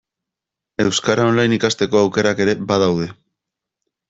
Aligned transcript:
Euskara 0.83 1.27
online 1.33 1.57
ikasteko 1.59 2.01
aukerak 2.01 2.43
ere 2.47 2.57
badaude. 2.73 3.11